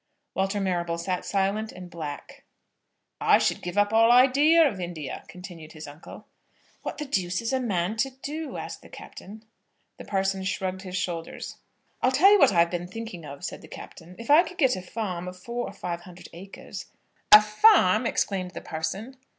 [0.33, 2.43] Walter Marrable sat silent and black.
[3.19, 6.25] "I should give up all idea of India," continued his uncle.
[6.81, 9.45] "What the deuce is a man to do?" asked the Captain.
[9.97, 11.57] The parson shrugged his shoulders.
[12.01, 14.15] "I'll tell you what I've been thinking of," said the Captain.
[14.17, 16.87] "If I could get a farm of four or five hundred acres"
[17.31, 19.17] "A farm!" exclaimed the parson.